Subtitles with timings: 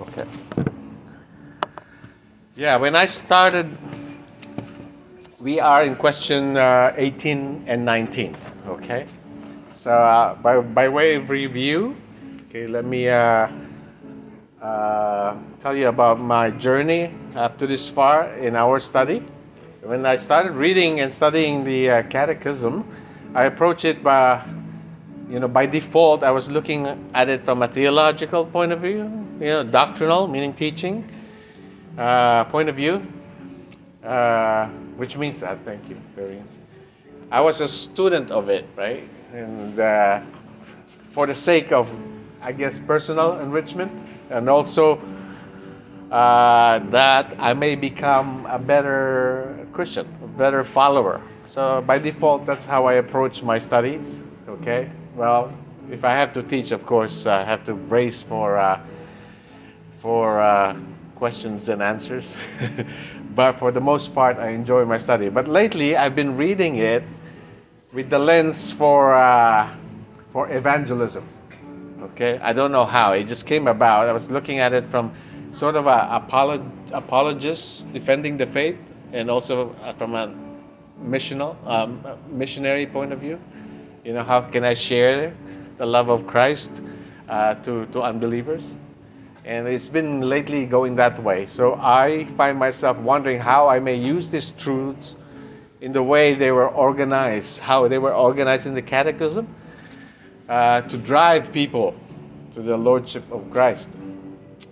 [0.00, 0.24] Okay.
[2.54, 3.76] Yeah, when I started,
[5.40, 8.36] we are in question uh, 18 and 19.
[8.68, 9.06] Okay.
[9.72, 11.96] So uh, by by way of review,
[12.46, 13.48] okay, let me uh,
[14.60, 19.22] uh, tell you about my journey up to this far in our study.
[19.82, 22.84] When I started reading and studying the uh, Catechism,
[23.34, 24.42] I approached it by
[25.28, 29.04] you know, by default, I was looking at it from a theological point of view,
[29.40, 31.04] you know, doctrinal, meaning teaching,
[31.98, 33.06] uh, point of view,
[34.02, 34.66] uh,
[34.96, 35.58] which means that.
[35.64, 36.42] Thank you very.
[37.30, 40.20] I was a student of it, right, and uh,
[41.10, 41.90] for the sake of,
[42.40, 43.92] I guess, personal enrichment,
[44.30, 44.98] and also
[46.10, 51.20] uh, that I may become a better Christian, a better follower.
[51.44, 54.06] So by default, that's how I approach my studies.
[54.48, 54.90] Okay.
[55.18, 55.52] Well,
[55.90, 58.78] if I have to teach, of course, I have to brace for uh,
[59.98, 60.78] for uh,
[61.16, 62.36] questions and answers.
[63.34, 65.28] but for the most part, I enjoy my study.
[65.28, 67.02] But lately, I've been reading it
[67.92, 69.74] with the lens for uh,
[70.32, 71.26] for evangelism.
[72.00, 74.06] Okay, I don't know how it just came about.
[74.08, 75.10] I was looking at it from
[75.50, 78.78] sort of a apolog- apologist defending the faith,
[79.12, 80.32] and also uh, from a
[81.02, 83.40] missional um, missionary point of view.
[84.08, 85.34] You know, how can I share
[85.76, 86.80] the love of Christ
[87.28, 88.74] uh, to, to unbelievers?
[89.44, 91.44] And it's been lately going that way.
[91.44, 95.14] So I find myself wondering how I may use these truths
[95.82, 99.46] in the way they were organized, how they were organized in the Catechism
[100.48, 101.94] uh, to drive people
[102.54, 103.90] to the Lordship of Christ.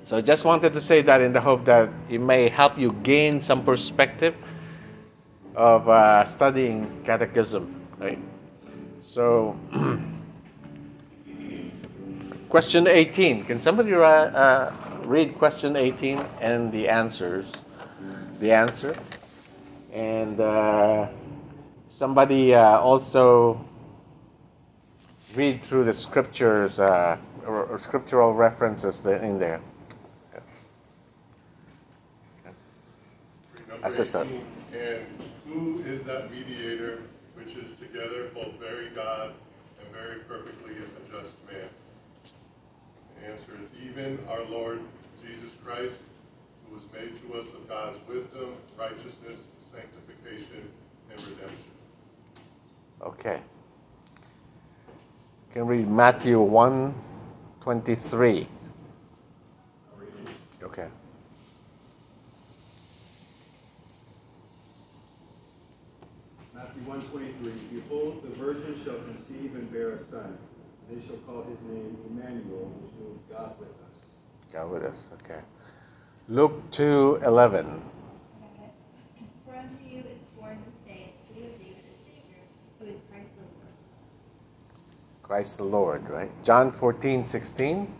[0.01, 2.93] So I just wanted to say that in the hope that it may help you
[3.03, 4.39] gain some perspective
[5.55, 8.19] of uh, studying Catechism, right?
[9.07, 9.57] So,
[12.49, 13.45] question 18.
[13.45, 17.53] Can somebody uh, uh, read question 18 and the answers?
[18.41, 18.99] The answer.
[19.93, 21.07] And uh,
[21.89, 23.65] somebody uh, also
[25.37, 27.17] read through the scriptures uh,
[27.47, 29.61] or, or, scriptural references in there.
[30.35, 30.43] Okay.
[33.85, 34.43] Assistant.
[34.73, 35.07] And
[35.45, 36.57] who is that mediator
[36.97, 37.16] which is
[37.97, 39.33] together both very God
[39.81, 41.69] and very perfectly a just man?
[43.21, 44.81] The answer is even our Lord
[45.27, 46.03] Jesus Christ,
[46.69, 50.69] who was made to us of God's wisdom, righteousness, sanctification,
[51.11, 51.71] and redemption.
[53.01, 53.41] Okay.
[55.49, 56.95] You can read Matthew 1
[57.61, 58.47] 23.
[60.63, 60.89] Okay.
[66.55, 70.39] Matthew 123, Behold, the virgin shall conceive and bear a son.
[70.89, 74.05] They shall call his name Emmanuel, which means God with us.
[74.53, 75.41] God with us, okay.
[76.29, 77.83] Luke 2 11.
[79.45, 82.43] For unto you is born this day in the city of David a Savior,
[82.79, 83.75] who is Christ the Lord.
[85.25, 86.31] Christ the Lord, right?
[86.45, 87.93] John 14 16.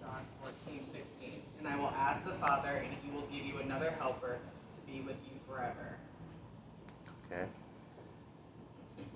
[0.00, 0.10] John
[0.42, 1.42] 14, 16.
[1.60, 4.38] And I will ask the Father, and he will give you another helper
[4.74, 5.96] to be with you forever.
[7.30, 7.46] Okay.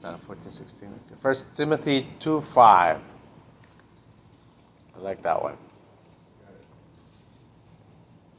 [0.03, 0.88] Uh, 14, 16.
[0.88, 1.21] Okay.
[1.21, 3.00] First Timothy 2 5.
[4.97, 5.56] I like that one.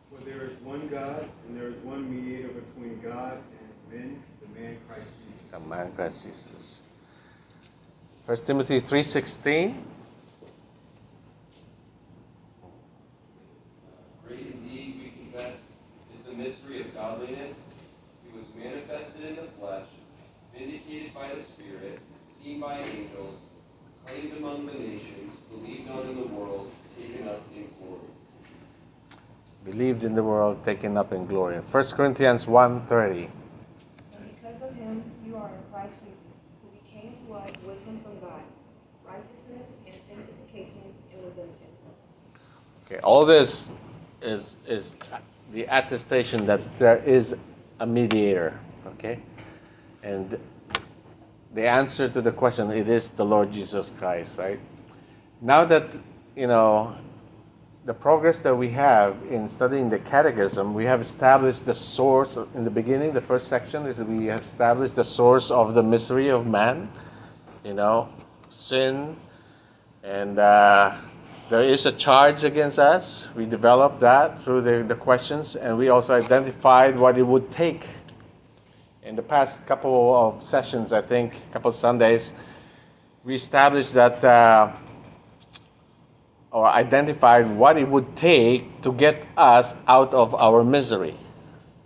[0.09, 3.37] For there is one God, and there is one mediator between God
[3.91, 5.51] and men, the man Christ Jesus.
[5.51, 6.83] The man Christ Jesus.
[8.25, 9.75] First Timothy 3.16.
[14.27, 15.73] Great indeed, we confess,
[16.15, 17.55] is the mystery of godliness.
[18.25, 19.87] He was manifested in the flesh,
[20.61, 21.99] vindicated by the Spirit,
[22.31, 23.39] seen by angels,
[24.05, 28.01] proclaimed among the nations, believed on in the world, taken up in glory.
[29.65, 31.55] Believed in the world, taken up in glory.
[31.55, 33.29] 1 Corinthians 1.30.
[34.11, 38.41] Because of him, you are in Christ Jesus, who became to us wisdom from God,
[39.05, 41.67] righteousness and sanctification and redemption.
[42.85, 43.71] Okay, all this
[44.21, 44.93] is, is
[45.53, 47.35] the attestation that there is
[47.79, 48.59] a mediator.
[48.85, 49.19] Okay?
[50.03, 50.39] And
[51.53, 54.59] the answer to the question, it is the Lord Jesus Christ, right?
[55.41, 55.87] Now that,
[56.35, 56.95] you know,
[57.85, 62.63] the progress that we have in studying the catechism, we have established the source in
[62.63, 66.45] the beginning, the first section is we have established the source of the misery of
[66.45, 66.91] man,
[67.63, 68.07] you know,
[68.49, 69.15] sin,
[70.03, 70.95] and uh,
[71.49, 73.31] there is a charge against us.
[73.35, 77.85] We developed that through the, the questions, and we also identified what it would take.
[79.11, 82.31] In the past couple of sessions, I think, a couple of Sundays,
[83.25, 84.23] we established that.
[84.23, 84.71] Uh,
[86.51, 91.15] or identified what it would take to get us out of our misery.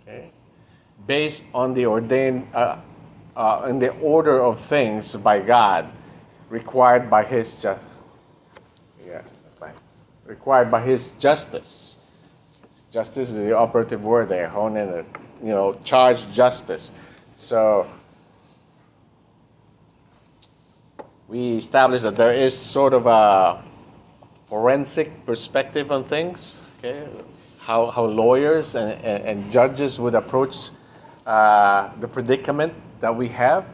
[0.02, 0.30] Okay?
[1.08, 2.76] Based on the ordained, uh,
[3.34, 5.90] uh, in the order of things by God,
[6.48, 7.84] required by His just,
[9.04, 9.22] yeah,
[10.26, 11.98] required by His justice.
[12.92, 14.48] Justice is the operative word there.
[14.48, 15.06] Hone in it.
[15.42, 16.92] You know, charge justice.
[17.36, 17.86] So
[21.28, 23.62] we established that there is sort of a
[24.46, 26.62] forensic perspective on things.
[26.78, 27.06] Okay,
[27.58, 30.70] how how lawyers and, and, and judges would approach
[31.26, 33.66] uh, the predicament that we have.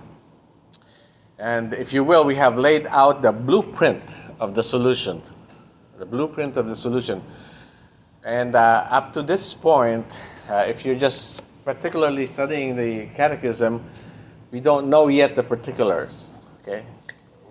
[1.39, 4.03] And if you will, we have laid out the blueprint
[4.41, 5.23] of the solution.
[5.99, 7.23] The blueprint of the solution.
[8.25, 13.85] And uh, up to this point, uh, if you're just particularly studying the catechism,
[14.51, 16.39] we don't know yet the particulars.
[16.63, 16.85] Okay,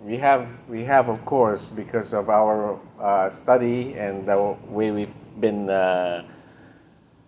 [0.02, 5.14] we have we have of course because of our uh, study and the way we've
[5.40, 6.24] been uh,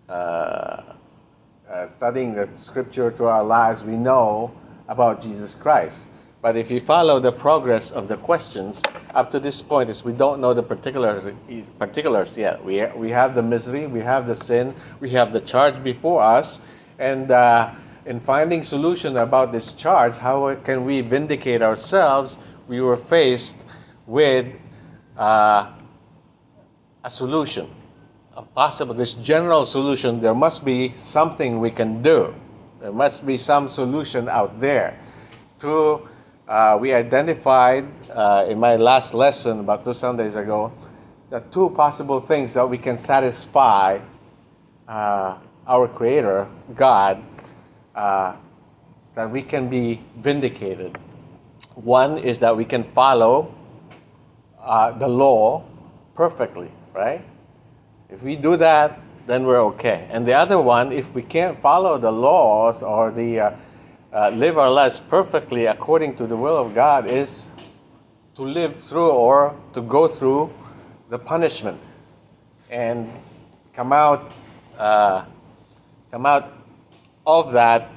[0.09, 0.93] uh,
[1.69, 4.51] uh, studying the scripture through our lives, we know
[4.87, 6.09] about Jesus Christ.
[6.45, 8.83] But if you follow the progress of the questions
[9.15, 11.25] up to this point, is we don't know the particulars
[11.79, 12.63] particulars yet.
[12.63, 16.61] We we have the misery, we have the sin, we have the charge before us,
[16.99, 17.73] and uh,
[18.05, 22.37] in finding solution about this charge, how can we vindicate ourselves?
[22.67, 23.65] We were faced
[24.05, 24.45] with
[25.17, 25.73] uh,
[27.03, 27.73] a solution,
[28.37, 30.21] a possible this general solution.
[30.21, 32.35] There must be something we can do.
[32.81, 34.99] There must be some solution out there
[35.61, 36.07] to
[36.47, 40.71] uh, we identified uh, in my last lesson about two Sundays ago
[41.29, 43.99] the two possible things that we can satisfy
[44.87, 47.23] uh, our Creator, God,
[47.95, 48.35] uh,
[49.15, 50.97] that we can be vindicated.
[51.73, 53.53] One is that we can follow
[54.61, 55.63] uh, the law
[56.13, 57.25] perfectly, right?
[58.09, 60.07] If we do that, then we're okay.
[60.11, 63.55] And the other one, if we can't follow the laws or the
[64.15, 67.51] uh, live our lives perfectly according to the will of God is
[68.35, 70.53] to live through or to go through
[71.09, 71.81] the punishment.
[72.69, 73.11] And
[73.73, 74.31] come out
[74.79, 75.25] uh,
[76.11, 76.53] come out
[77.27, 77.91] of that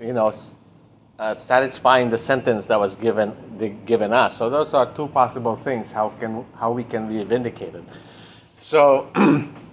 [0.00, 0.30] you know
[1.18, 4.36] uh, satisfying the sentence that was given the, given us.
[4.36, 7.84] So those are two possible things how can how we can be vindicated.
[8.60, 9.10] So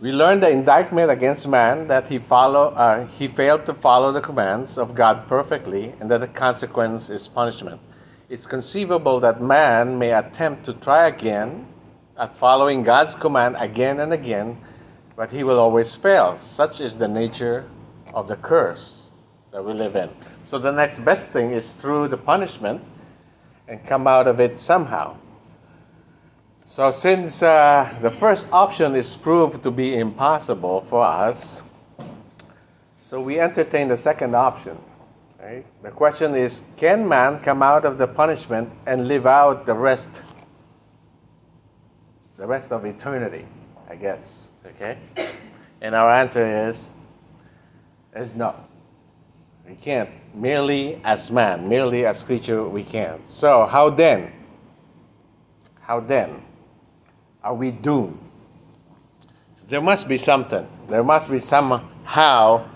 [0.00, 4.20] We learn the indictment against man that he follow uh, he failed to follow the
[4.20, 7.80] commands of God perfectly, and that the consequence is punishment.
[8.28, 11.66] It's conceivable that man may attempt to try again
[12.16, 14.58] at following God's command again and again,
[15.16, 16.38] but he will always fail.
[16.38, 17.68] Such is the nature
[18.14, 19.10] of the curse
[19.50, 20.10] that we live in.
[20.44, 22.84] So the next best thing is through the punishment
[23.66, 25.16] and come out of it somehow.
[26.70, 31.62] So, since uh, the first option is proved to be impossible for us,
[33.00, 34.76] so we entertain the second option.
[35.40, 35.64] Right?
[35.82, 40.22] The question is can man come out of the punishment and live out the rest
[42.36, 43.46] the rest of eternity,
[43.88, 44.52] I guess.
[44.66, 44.98] Okay?
[45.80, 46.90] And our answer is
[48.14, 48.54] is no.
[49.66, 50.10] We can't.
[50.34, 53.26] Merely as man, merely as creature, we can't.
[53.26, 54.32] So how then?
[55.80, 56.42] How then?
[57.48, 58.18] Are we doomed?
[59.68, 60.68] There must be something.
[60.90, 62.68] There must be somehow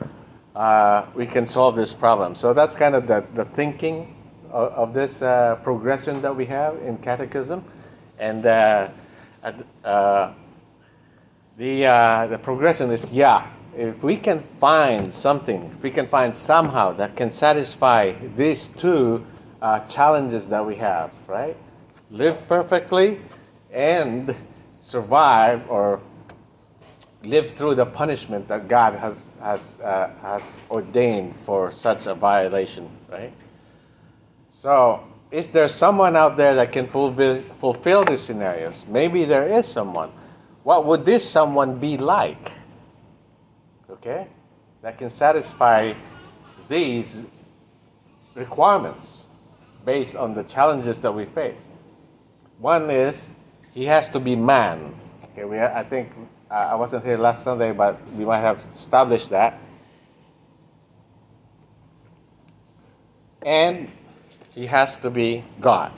[0.56, 2.34] uh, we can solve this problem.
[2.34, 4.16] So that's kind of the, the thinking
[4.50, 7.62] of, of this uh, progression that we have in catechism.
[8.18, 8.88] And uh,
[9.84, 10.32] uh
[11.58, 16.34] the, uh, the progression is yeah, if we can find something, if we can find
[16.34, 19.22] somehow that can satisfy these two
[19.60, 21.58] uh, challenges that we have, right?
[22.10, 23.20] Live perfectly
[23.70, 24.34] and
[24.82, 26.00] survive or
[27.22, 32.90] live through the punishment that God has, has, uh, has ordained for such a violation,
[33.08, 33.32] right?
[34.48, 38.84] So, is there someone out there that can fulfill, fulfill these scenarios?
[38.88, 40.10] Maybe there is someone.
[40.64, 42.58] What would this someone be like?
[43.88, 44.26] Okay?
[44.82, 45.94] That can satisfy
[46.68, 47.24] these
[48.34, 49.28] requirements
[49.84, 51.68] based on the challenges that we face.
[52.58, 53.32] One is
[53.72, 54.94] he has to be man.
[55.32, 56.12] Okay, we, I think
[56.50, 59.58] uh, I wasn't here last Sunday, but we might have established that.
[63.44, 63.90] And
[64.54, 65.92] he has to be God.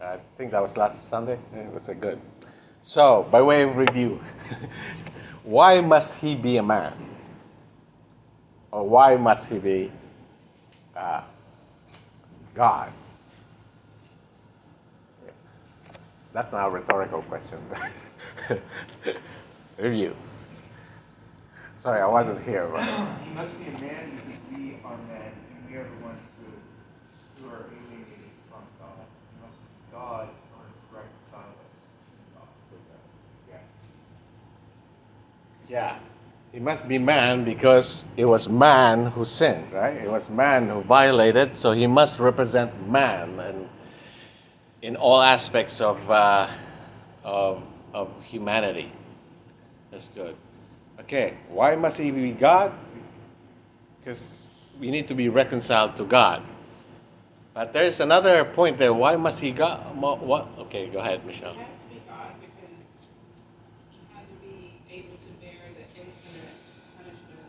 [0.00, 1.38] I think that was last Sunday.
[1.54, 2.20] It was a good.
[2.80, 4.20] So, by way of review,
[5.44, 6.92] why must he be a man?
[8.70, 9.92] Or why must he be
[10.96, 11.22] uh,
[12.54, 12.92] God?
[16.34, 17.58] That's not a rhetorical question.
[19.78, 20.16] Review.
[21.78, 22.66] Sorry, I wasn't here.
[22.66, 22.82] But
[23.22, 26.50] He must be a man because we are men, and we are the ones who,
[27.40, 29.06] who are alienated from God.
[29.30, 32.48] He must be God in order to reconcile us to God.
[33.48, 33.58] Yeah.
[35.68, 35.98] Yeah.
[36.50, 39.94] He must be man because it was man who sinned, right?
[39.94, 43.68] It was man who violated, so he must represent man and
[44.84, 46.46] in all aspects of, uh,
[47.24, 47.62] of,
[47.94, 48.92] of humanity.
[49.90, 50.36] That's good.
[51.00, 52.70] Okay, why must he be God?
[53.98, 56.42] Because we need to be reconciled to God.
[57.54, 58.92] But there's another point there.
[58.92, 59.96] Why must he God?
[59.96, 60.48] What?
[60.58, 61.52] Okay, go ahead, Michelle.
[61.52, 62.84] It has to be God because
[63.90, 66.52] he had to be able to bear the infinite
[66.98, 67.48] punishment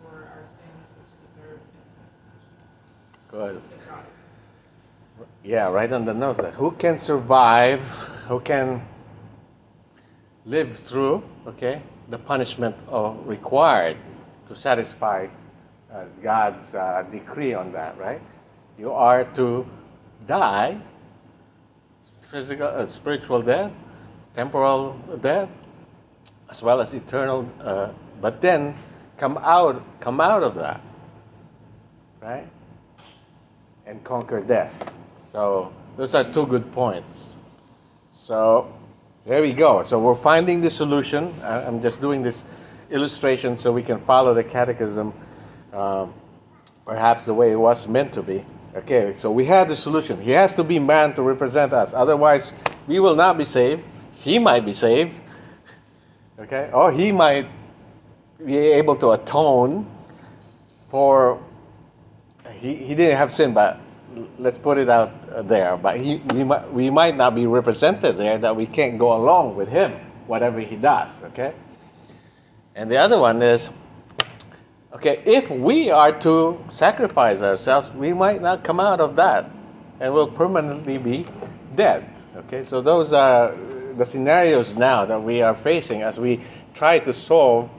[0.00, 1.60] for our sins which deserve
[3.28, 3.73] infinite Good.
[5.44, 6.40] Yeah, right on the nose.
[6.54, 7.82] Who can survive?
[8.28, 8.82] Who can
[10.46, 11.22] live through?
[11.46, 13.98] Okay, the punishment of required
[14.46, 15.28] to satisfy
[15.92, 17.98] uh, God's uh, decree on that.
[17.98, 18.22] Right?
[18.78, 19.66] You are to
[20.26, 20.80] die,
[22.22, 23.70] physical, uh, spiritual death,
[24.32, 25.50] temporal death,
[26.48, 27.46] as well as eternal.
[27.60, 27.90] Uh,
[28.22, 28.74] but then
[29.18, 30.80] come out, come out of that.
[32.22, 32.48] Right?
[33.86, 34.72] and conquer death.
[35.34, 37.34] So those are two good points.
[38.12, 38.72] So
[39.26, 39.82] there we go.
[39.82, 41.34] So we're finding the solution.
[41.42, 42.44] I'm just doing this
[42.88, 45.12] illustration so we can follow the catechism,
[45.72, 46.14] um,
[46.84, 48.44] perhaps the way it was meant to be.
[48.76, 50.22] Okay, so we have the solution.
[50.22, 51.94] He has to be man to represent us.
[51.94, 52.52] Otherwise,
[52.86, 53.84] we will not be saved.
[54.12, 55.18] He might be saved.
[56.38, 57.48] Okay, or he might
[58.46, 59.84] be able to atone
[60.86, 61.42] for
[62.52, 63.80] he, he didn't have sin, but
[64.38, 65.76] let's put it out there.
[65.76, 69.56] But he, we, might, we might not be represented there that we can't go along
[69.56, 69.92] with him,
[70.26, 71.54] whatever he does, okay?
[72.74, 73.70] And the other one is,
[74.92, 79.50] okay, if we are to sacrifice ourselves, we might not come out of that
[80.00, 81.26] and will permanently be
[81.74, 82.64] dead, okay?
[82.64, 83.54] So those are
[83.96, 86.40] the scenarios now that we are facing as we
[86.74, 87.72] try to solve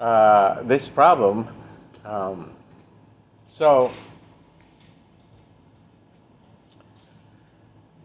[0.00, 1.48] uh, this problem.
[2.04, 2.50] Um,
[3.46, 3.92] so,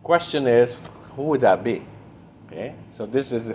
[0.07, 0.79] question is,
[1.11, 1.83] who would that be?
[2.47, 3.51] Okay, so this is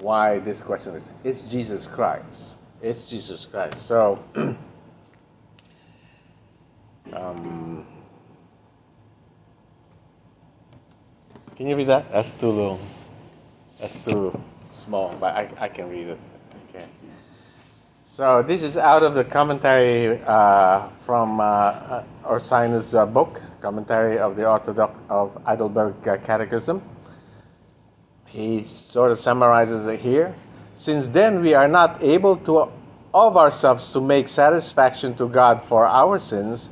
[0.00, 2.56] why this question is: It's Jesus Christ.
[2.80, 3.84] It's Jesus Christ.
[3.84, 4.18] So,
[7.12, 7.86] um,
[11.54, 12.10] can you read that?
[12.10, 12.80] That's too little.
[13.78, 14.32] That's too
[14.70, 16.18] small, but I, I can read it.
[18.08, 24.36] So this is out of the commentary uh, from uh, uh, uh, book, commentary of
[24.36, 26.80] the Orthodox of Heidelberg uh, Catechism.
[28.26, 30.32] He sort of summarizes it here.
[30.76, 32.70] Since then we are not able to
[33.12, 36.70] of ourselves to make satisfaction to God for our sins,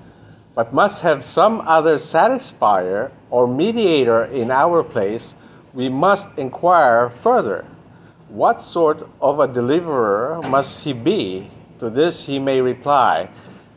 [0.54, 5.34] but must have some other satisfier or mediator in our place,
[5.72, 7.64] we must inquire further.
[8.34, 11.48] What sort of a deliverer must he be?
[11.78, 13.28] To this he may reply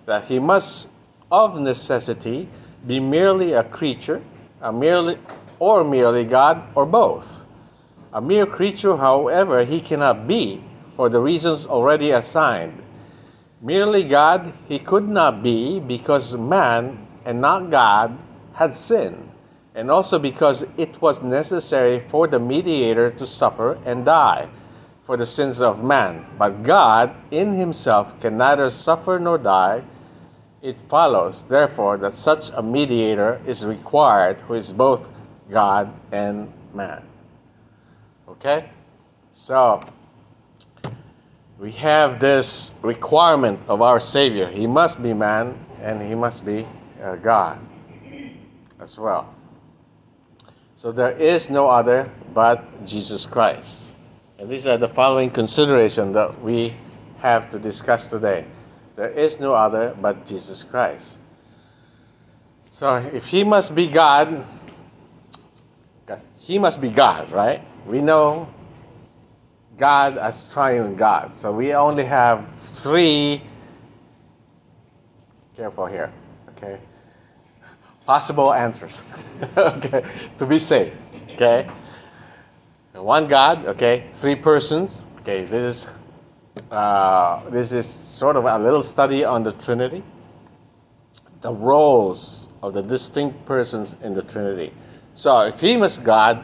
[0.08, 0.90] that he must
[1.32, 2.50] of necessity
[2.88, 4.20] be merely a creature,
[4.60, 5.20] a merely
[5.60, 7.42] or merely God, or both.
[8.14, 10.64] A mere creature, however, he cannot be,
[10.96, 12.82] for the reasons already assigned.
[13.62, 18.18] Merely God he could not be because man and not God
[18.54, 19.27] had sinned,
[19.78, 24.50] and also because it was necessary for the mediator to suffer and die
[25.04, 26.26] for the sins of man.
[26.36, 29.84] But God in himself can neither suffer nor die.
[30.64, 35.08] It follows, therefore, that such a mediator is required who is both
[35.52, 37.04] God and man.
[38.28, 38.72] Okay?
[39.32, 39.86] So,
[41.60, 44.48] we have this requirement of our Savior.
[44.48, 46.66] He must be man and he must be
[47.00, 47.60] uh, God
[48.80, 49.37] as well.
[50.78, 53.96] So, there is no other but Jesus Christ.
[54.38, 56.72] And these are the following considerations that we
[57.18, 58.46] have to discuss today.
[58.96, 61.18] There is no other but Jesus Christ.
[62.68, 64.46] So, if he must be God,
[66.40, 67.64] he must be God, right?
[67.88, 68.48] We know
[69.80, 71.32] God as triune God.
[71.40, 73.42] So we only have three,
[75.56, 76.14] careful here,
[76.50, 76.78] okay,
[78.08, 79.04] possible answers,
[79.58, 80.04] okay,
[80.38, 80.94] to be safe,
[81.34, 81.70] okay?
[82.94, 85.96] One God, okay, three persons, okay, this is,
[86.72, 90.02] uh, this is sort of a little study on the Trinity,
[91.42, 94.74] the roles of the distinct persons in the Trinity.
[95.14, 96.44] So if he was God,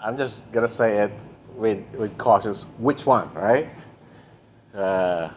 [0.00, 1.12] I'm just gonna say it
[1.56, 2.64] with with cautious.
[2.78, 3.68] Which one, right?
[4.72, 5.30] Uh,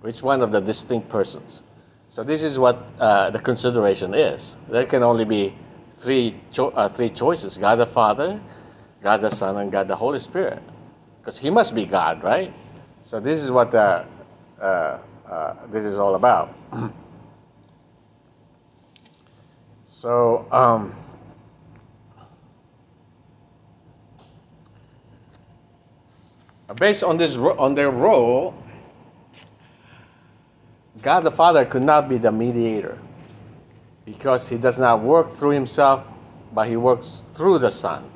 [0.00, 1.62] which one of the distinct persons?
[2.08, 4.56] So this is what uh, the consideration is.
[4.68, 5.54] There can only be
[5.92, 8.40] three cho- uh, three choices: God the Father,
[9.02, 10.62] God the Son, and God the Holy Spirit.
[11.20, 12.52] Because He must be God, right?
[13.02, 14.04] So this is what uh,
[14.60, 14.98] uh,
[15.28, 16.54] uh, this is all about.
[19.86, 20.46] so.
[20.50, 20.94] Um,
[26.76, 28.54] based on this on their role,
[31.02, 32.98] God the Father could not be the mediator
[34.04, 36.04] because he does not work through himself,
[36.52, 38.10] but he works through the Son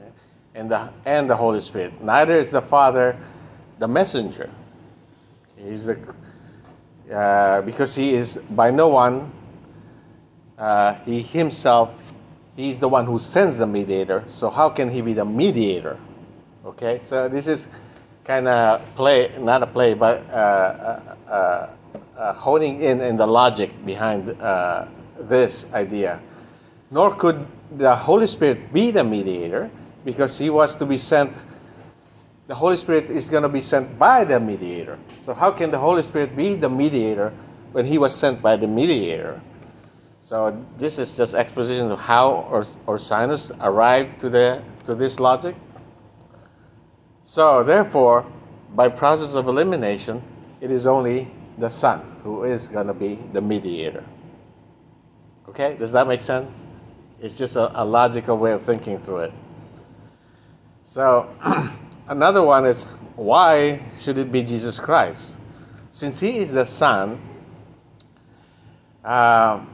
[0.00, 0.10] okay,
[0.54, 2.02] and the and the Holy Spirit.
[2.02, 3.16] Neither is the Father
[3.78, 4.50] the messenger.
[5.56, 5.98] He's the
[7.12, 9.32] uh, because he is by no one.
[10.58, 12.02] Uh, he himself,
[12.54, 14.24] he's the one who sends the mediator.
[14.28, 15.98] So how can he be the mediator?
[16.66, 17.70] Okay, so this is
[18.24, 21.00] kind of play, not a play, but uh,
[22.20, 24.84] uh, honing in in the logic behind uh,
[25.18, 26.20] this idea.
[26.90, 27.46] Nor could
[27.78, 29.70] the Holy Spirit be the mediator
[30.04, 31.32] because he was to be sent.
[32.46, 34.98] The Holy Spirit is going to be sent by the mediator.
[35.22, 37.32] So how can the Holy Spirit be the mediator
[37.72, 39.40] when he was sent by the mediator?
[40.20, 45.54] So this is just exposition of how or Ursinus arrived to the to this logic.
[47.22, 48.26] So, therefore,
[48.74, 50.22] by process of elimination,
[50.60, 54.04] it is only the Son who is going to be the mediator.
[55.48, 55.76] Okay?
[55.76, 56.66] Does that make sense?
[57.20, 59.32] It's just a, a logical way of thinking through it.
[60.82, 61.28] So,
[62.08, 62.84] another one is
[63.16, 65.38] why should it be Jesus Christ?
[65.92, 67.20] Since He is the Son,
[69.04, 69.68] um,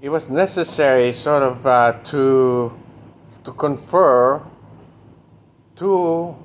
[0.00, 2.72] it was necessary, sort of, uh, to
[3.44, 4.40] to confer
[5.74, 6.36] to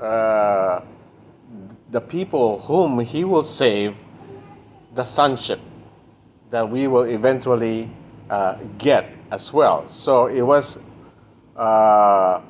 [0.00, 0.80] uh,
[1.90, 3.96] the people whom he will save
[4.94, 5.60] the sonship
[6.50, 7.90] that we will eventually
[8.28, 9.88] uh, get as well.
[9.88, 10.82] So it was
[11.56, 12.40] uh,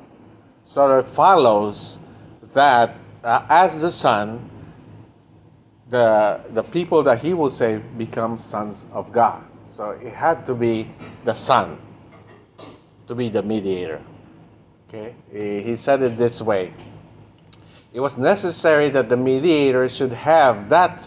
[0.63, 1.99] sort of follows
[2.53, 4.49] that uh, as the son,
[5.89, 9.43] the the people that he will save become sons of God.
[9.65, 10.89] So it had to be
[11.25, 11.77] the son
[13.07, 14.01] to be the mediator.
[14.87, 16.73] Okay, he said it this way.
[17.93, 21.05] It was necessary that the mediator should have that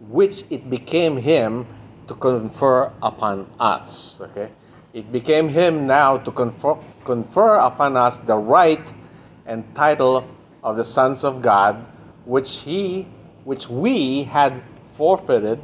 [0.00, 1.66] which it became him
[2.08, 4.20] to confer upon us.
[4.20, 4.50] Okay,
[4.92, 8.92] it became him now to confer, confer upon us the right
[9.46, 10.28] and title
[10.62, 11.86] of the sons of God,
[12.26, 13.08] which he,
[13.44, 14.62] which we had
[14.92, 15.58] forfeited.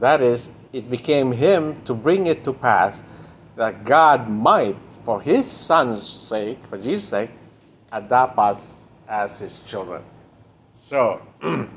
[0.00, 3.04] That is, it became him to bring it to pass
[3.54, 7.30] that God might for his son's sake, for Jesus' sake,
[7.92, 10.02] adopt us as his children.
[10.74, 11.20] So,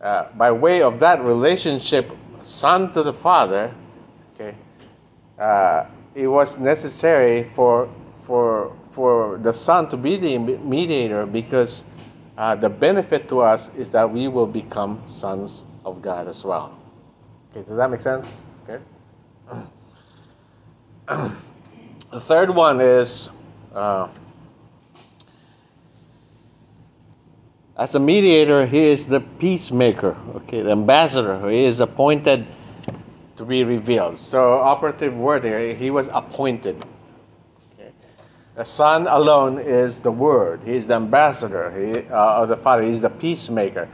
[0.00, 3.74] uh, by way of that relationship, son to the father,
[4.34, 4.54] okay,
[5.38, 7.88] uh, it was necessary for
[8.22, 11.86] for for the son to be the mediator because
[12.36, 16.78] uh, the benefit to us is that we will become sons of God as well.
[17.50, 18.34] Okay, does that make sense?
[18.68, 18.82] Okay.
[21.08, 23.30] the third one is
[23.72, 24.08] uh,
[27.78, 31.48] as a mediator, he is the peacemaker, okay, the ambassador.
[31.48, 32.46] He is appointed
[33.36, 34.18] to be revealed.
[34.18, 36.84] So, operative word here, he was appointed.
[37.74, 37.90] Okay.
[38.56, 40.60] The Son alone is the Word.
[40.64, 42.82] He is the ambassador he, uh, of the Father.
[42.82, 43.88] He is the peacemaker.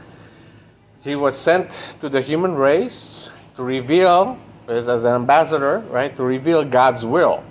[1.01, 6.63] He was sent to the human race to reveal, as an ambassador, right, to reveal
[6.63, 7.43] God's will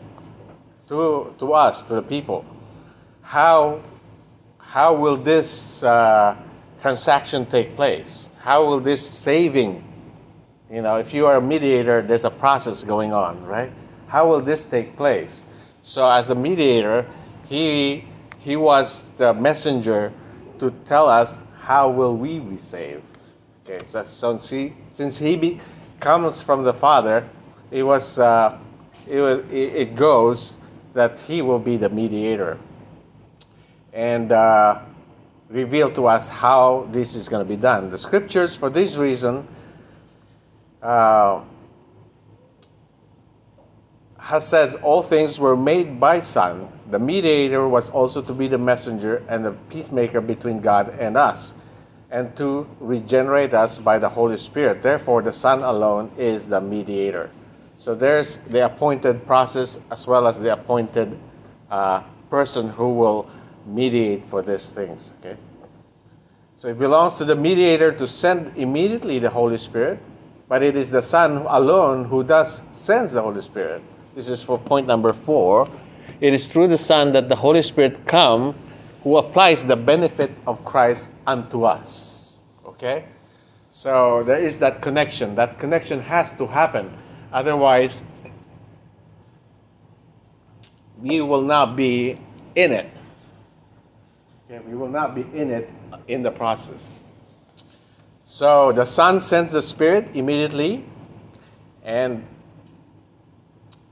[0.89, 2.45] to, to us, to the people.
[3.23, 3.81] How,
[4.75, 6.37] how will this uh,
[6.81, 8.33] transaction take place?
[8.41, 9.85] How will this saving,
[10.69, 13.71] you know, if you are a mediator, there's a process going on, right?
[14.09, 15.47] How will this take place?
[15.83, 17.07] So, as a mediator,
[17.49, 18.05] he,
[18.41, 20.13] he was the messenger
[20.59, 23.19] to tell us how will we be saved.
[23.65, 25.61] Okay, so, so see, since he be,
[26.01, 27.29] comes from the Father,
[27.71, 28.59] it was, uh,
[29.09, 30.59] it, was it, it goes
[30.95, 32.59] that he will be the mediator
[33.95, 34.81] and uh,
[35.49, 37.89] reveal to us how this is going to be done.
[37.89, 39.47] The scriptures, for this reason,
[40.83, 41.43] uh,
[44.19, 46.69] has says all things were made by Son.
[46.91, 51.55] The mediator was also to be the messenger and the peacemaker between God and us,
[52.11, 54.83] and to regenerate us by the Holy Spirit.
[54.83, 57.31] Therefore, the Son alone is the mediator.
[57.77, 61.19] So there's the appointed process as well as the appointed
[61.71, 63.29] uh, person who will
[63.67, 65.15] mediate for these things.
[65.21, 65.37] Okay.
[66.55, 69.99] So it belongs to the mediator to send immediately the Holy Spirit,
[70.49, 73.83] but it is the Son alone who does sends the Holy Spirit.
[74.15, 75.69] This is for point number four.
[76.21, 78.55] It is through the Son that the Holy Spirit come,
[79.03, 82.39] who applies the benefit of Christ unto us.
[82.65, 83.05] Okay?
[83.71, 85.35] So there is that connection.
[85.35, 86.97] That connection has to happen.
[87.33, 88.05] Otherwise,
[91.03, 92.17] we will not be
[92.55, 92.87] in it.
[94.51, 95.71] Okay, we will not be in it
[96.07, 96.87] in the process.
[98.25, 100.85] So the Son sends the Spirit immediately,
[101.83, 102.27] and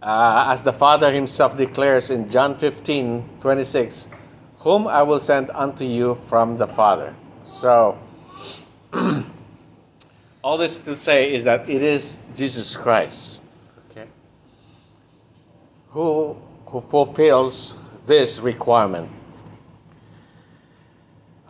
[0.03, 4.11] uh, as the Father Himself declares in John 15 26,
[4.59, 7.15] whom I will send unto you from the Father.
[7.45, 7.99] So,
[10.45, 13.43] all this to say is that it is Jesus Christ,
[13.91, 14.07] okay,
[15.89, 16.37] who,
[16.67, 19.11] who fulfills this requirement.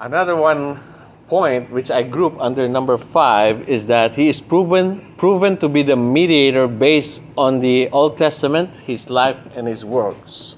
[0.02, 0.80] Another one
[1.28, 5.84] point which I group under number five is that he is proven proven to be
[5.84, 10.56] the mediator based on the Old Testament, his life and his works.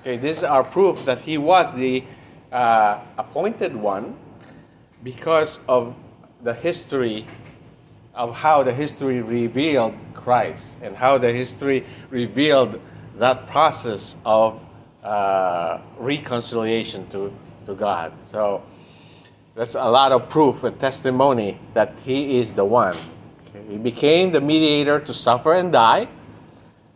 [0.00, 2.02] Okay, these are proof that he was the
[2.50, 4.16] uh, appointed one
[5.04, 5.94] because of
[6.42, 7.24] the history
[8.16, 12.80] of how the history revealed Christ and how the history revealed
[13.16, 14.66] that process of
[15.04, 17.32] uh, reconciliation to,
[17.66, 18.12] to God.
[18.26, 18.64] So
[19.54, 22.96] that's a lot of proof and testimony that he is the one.
[23.68, 26.08] He became the mediator to suffer and die,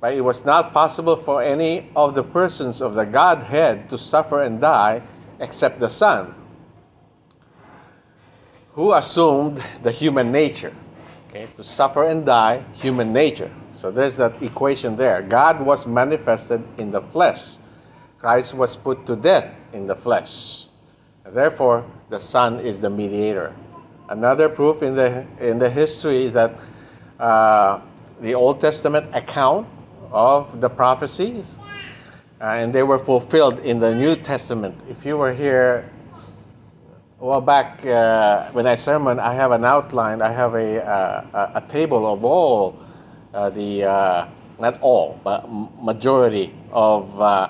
[0.00, 4.42] but it was not possible for any of the persons of the Godhead to suffer
[4.42, 5.02] and die
[5.38, 6.34] except the Son,
[8.72, 10.74] who assumed the human nature.
[11.28, 13.50] Okay, to suffer and die, human nature.
[13.78, 15.22] So there's that equation there.
[15.22, 17.58] God was manifested in the flesh.
[18.18, 20.68] Christ was put to death in the flesh.
[21.24, 23.54] Therefore, the Son is the mediator.
[24.08, 26.56] Another proof in the, in the history is that
[27.18, 27.80] uh,
[28.20, 29.66] the Old Testament account
[30.12, 31.58] of the prophecies,
[32.40, 34.80] uh, and they were fulfilled in the New Testament.
[34.88, 35.90] If you were here
[37.18, 40.22] well back uh, when I sermon, I have an outline.
[40.22, 42.78] I have a, uh, a table of all
[43.36, 45.46] uh, the uh, not all, but
[45.82, 47.48] majority of uh,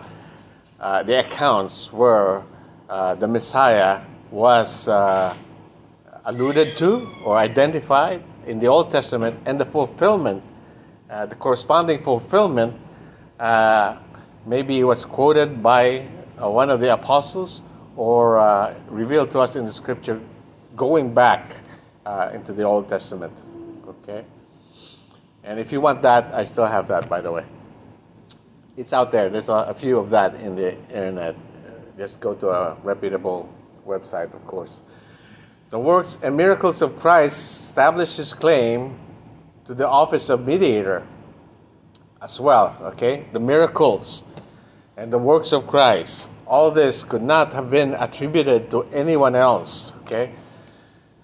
[0.81, 2.43] uh, the accounts where
[2.89, 4.89] the Messiah was
[6.25, 10.43] alluded to or identified in the Old Testament, and the fulfillment,
[11.09, 12.79] the corresponding fulfillment,
[14.47, 16.07] maybe it was quoted by
[16.39, 17.63] one of the apostles
[17.97, 20.21] or uh, revealed to us in the scripture
[20.77, 21.57] going back
[22.05, 23.33] uh, into the Old Testament.
[23.89, 24.25] Okay?
[25.43, 27.45] And if you want that, I still have that, by the way.
[28.77, 29.31] It's out there.
[29.31, 31.35] There's a, a few of that in the internet.
[31.97, 33.49] Just go to a reputable
[33.87, 34.83] website, of course.
[35.71, 38.99] The works and miracles of Christ establish his claim
[39.65, 41.07] to the office of mediator
[42.23, 42.77] as well.
[42.83, 43.27] Okay?
[43.33, 44.25] The miracles
[44.97, 49.93] and the works of Christ all this could not have been attributed to anyone else,
[50.03, 50.31] okay,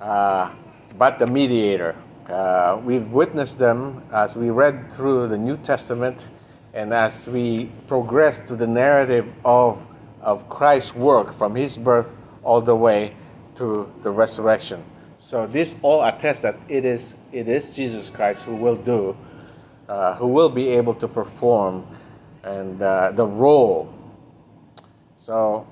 [0.00, 0.50] uh,
[0.98, 1.94] but the mediator.
[2.28, 6.28] Uh, we've witnessed them as we read through the New Testament
[6.72, 9.86] and as we progress to the narrative of,
[10.20, 13.14] of Christ's work from his birth all the way
[13.56, 14.82] to the resurrection.
[15.18, 19.16] So this all attests that it is, it is Jesus Christ who will do,
[19.88, 21.86] uh, who will be able to perform
[22.42, 23.94] and uh, the role
[25.22, 25.68] so,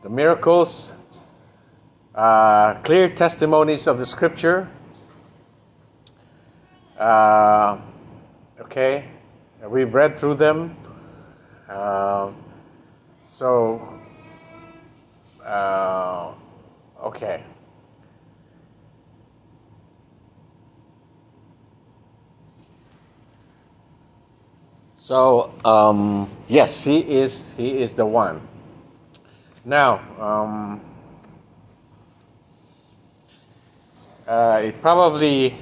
[0.00, 0.94] the miracles,
[2.14, 4.70] uh, clear testimonies of the scripture.
[6.98, 7.78] Uh,
[8.58, 9.04] okay,
[9.68, 10.74] we've read through them.
[11.68, 12.32] Uh,
[13.26, 13.99] so,
[15.44, 16.32] uh,
[17.02, 17.42] okay.
[24.96, 27.48] So um, yes, he is.
[27.56, 28.46] He is the one.
[29.64, 30.80] Now, um,
[34.26, 35.54] uh, it probably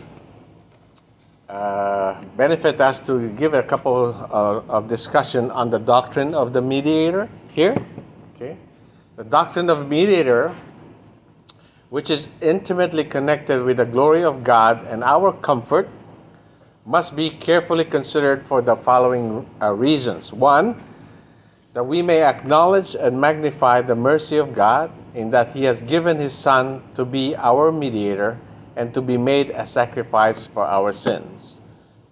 [1.49, 6.61] uh, benefit us to give a couple of, of discussion on the doctrine of the
[6.61, 7.75] mediator here.
[9.19, 10.55] The doctrine of mediator,
[11.91, 15.89] which is intimately connected with the glory of God and our comfort
[16.87, 20.33] must be carefully considered for the following uh, reasons.
[20.33, 20.81] One,
[21.73, 26.19] that we may acknowledge and magnify the mercy of God in that He has given
[26.19, 28.39] His Son to be our mediator
[28.77, 31.61] and to be made a sacrifice for our sins.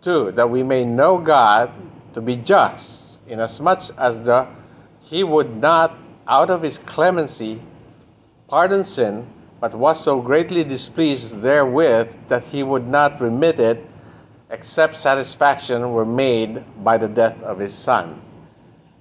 [0.01, 1.71] 2 that we may know God
[2.15, 4.49] to be just, inasmuch as the
[5.01, 5.97] he would not
[6.29, 7.61] out of his clemency
[8.49, 9.27] pardon sin,
[9.61, 13.85] but was so greatly displeased therewith that he would not remit it,
[14.51, 18.21] except satisfaction were made by the death of his Son,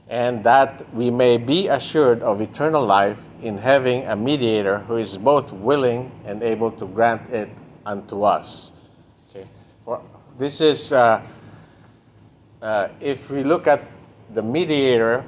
[0.09, 5.17] and that we may be assured of eternal life in having a mediator who is
[5.17, 7.49] both willing and able to grant it
[7.85, 8.73] unto us.
[9.29, 9.47] Okay.
[9.83, 10.01] For
[10.37, 11.21] this is, uh,
[12.61, 13.83] uh, if we look at
[14.33, 15.23] the mediator,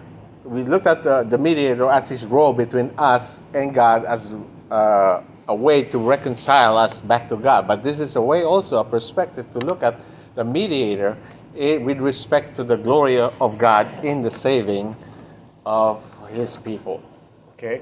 [0.48, 4.34] we look at the, the mediator as his role between us and God as
[4.72, 7.68] uh, a way to reconcile us back to God.
[7.68, 10.00] But this is a way also, a perspective to look at
[10.36, 11.18] the mediator
[11.58, 14.96] eh, with respect to the glory of God in the saving
[15.66, 17.04] of his people.
[17.54, 17.82] Okay?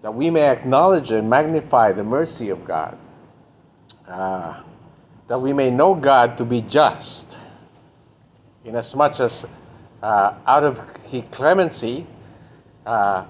[0.00, 2.96] That we may acknowledge and magnify the mercy of God.
[4.08, 4.60] Uh,
[5.28, 7.38] that we may know God to be just,
[8.64, 9.46] inasmuch as
[10.02, 12.06] uh, out of his clemency,
[12.86, 13.24] uh,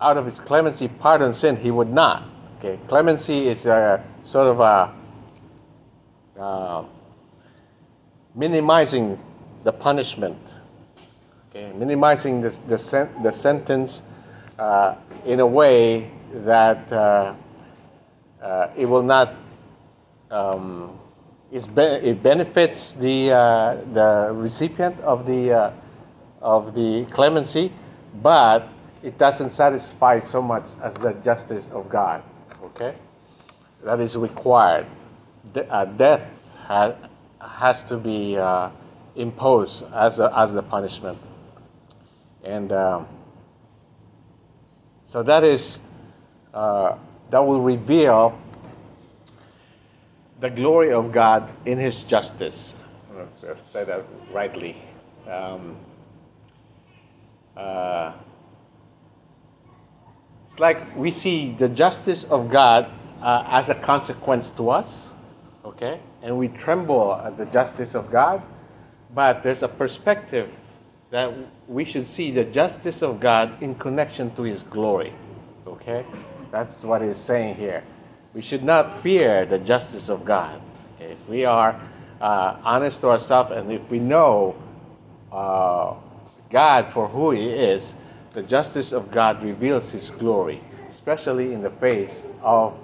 [0.00, 2.24] out of his clemency, pardon sin, he would not.
[2.58, 4.94] Okay, clemency is a sort of a
[6.40, 6.84] uh,
[8.34, 9.18] minimizing
[9.64, 10.38] the punishment.
[11.48, 14.04] Okay, minimizing the the, sen- the sentence
[14.58, 16.10] uh, in a way
[16.44, 17.34] that uh,
[18.42, 19.34] uh, it will not.
[20.30, 20.98] Um,
[21.50, 25.70] be- it benefits the uh, the recipient of the uh,
[26.40, 27.72] of the clemency,
[28.22, 28.68] but
[29.02, 32.22] it doesn't satisfy so much as the justice of God.
[32.64, 32.94] Okay,
[33.84, 34.86] that is required.
[35.52, 36.96] De- uh, death ha-
[37.40, 38.70] has to be uh,
[39.14, 41.18] imposed as a, as the punishment,
[42.42, 43.06] and um,
[45.04, 45.82] so that is
[46.52, 46.96] uh,
[47.30, 48.36] that will reveal
[50.40, 52.76] the glory of God in His justice.
[53.16, 54.76] I if I say that rightly.
[55.28, 55.76] Um,
[57.56, 58.12] uh,
[60.44, 62.90] it's like we see the justice of God
[63.22, 65.12] uh, as a consequence to us,
[65.64, 66.00] okay?
[66.22, 68.42] And we tremble at the justice of God,
[69.14, 70.54] but there's a perspective
[71.10, 71.32] that
[71.66, 75.12] we should see the justice of God in connection to His glory,
[75.66, 76.04] okay?
[76.50, 77.82] That's what He's saying here.
[78.36, 80.60] We should not fear the justice of God.
[80.96, 81.12] Okay?
[81.12, 81.80] If we are
[82.20, 84.54] uh, honest to ourselves and if we know
[85.32, 85.94] uh,
[86.50, 87.94] God for who He is,
[88.34, 92.78] the justice of God reveals His glory, especially in the face of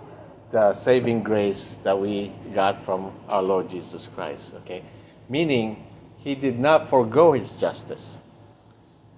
[0.52, 4.54] the saving grace that we got from our Lord Jesus Christ.
[4.64, 4.82] Okay,
[5.28, 5.84] meaning
[6.16, 8.16] He did not forego His justice,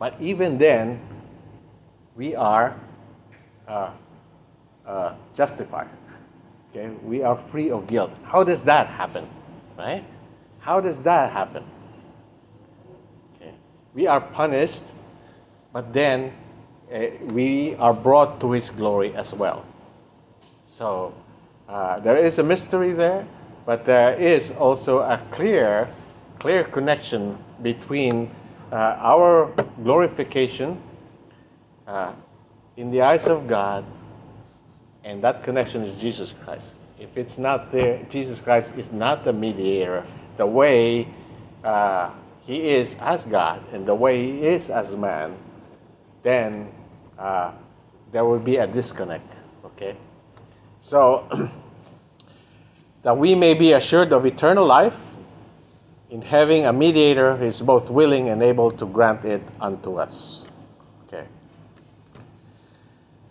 [0.01, 1.01] but even then,
[2.17, 2.75] we are
[3.69, 3.93] uh,
[4.85, 5.89] uh, justified.
[6.75, 8.11] Okay, we are free of guilt.
[8.25, 9.29] How does that happen?
[9.79, 10.05] Right?
[10.59, 11.63] How does that happen?
[13.37, 13.53] Okay,
[13.95, 14.85] we are punished
[15.75, 16.33] but then
[16.95, 19.67] uh, we are brought to His glory as well.
[20.63, 21.13] So
[21.69, 23.27] uh, there is a mystery there,
[23.67, 25.93] but there is also a clear,
[26.39, 28.31] clear connection between
[28.71, 29.51] uh, our
[29.83, 30.81] glorification
[31.89, 32.13] uh,
[32.77, 33.85] in the eyes of God,
[35.05, 36.77] and that connection is Jesus Christ.
[36.99, 40.05] If it's not there, Jesus Christ is not the mediator.
[40.37, 41.09] The way
[41.63, 45.37] uh, He is as God and the way He is as man
[46.25, 46.73] then
[47.19, 47.53] uh,
[48.11, 49.31] there will be a disconnect.
[49.65, 49.95] Okay?
[50.79, 51.29] So,
[53.03, 55.15] that we may be assured of eternal life
[56.11, 60.47] in having a mediator who is both willing and able to grant it unto us.
[61.07, 61.27] Okay.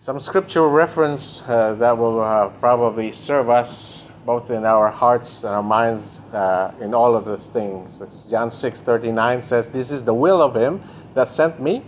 [0.04, 5.54] Some scriptural reference uh, that will uh, probably serve us both in our hearts and
[5.54, 8.02] our minds uh, in all of these things.
[8.28, 10.82] John 6 39 says, This is the will of him
[11.14, 11.82] that sent me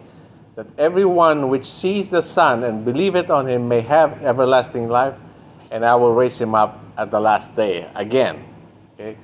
[0.55, 5.19] that everyone which sees the Son and believeth on him may have everlasting life,
[5.71, 7.87] and I will raise him up at the last day.
[7.95, 8.43] Again,
[8.95, 9.19] okay?